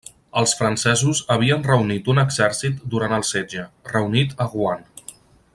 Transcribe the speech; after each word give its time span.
Els 0.39 0.53
francesos 0.61 1.21
havien 1.35 1.67
reunit 1.67 2.09
un 2.15 2.23
exèrcit 2.23 2.81
durant 2.95 3.15
el 3.19 3.29
setge, 3.33 3.69
reunit 3.95 4.39
a 4.47 4.53
Rouen. 4.53 4.87